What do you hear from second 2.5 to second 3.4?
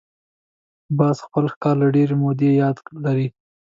یاد لري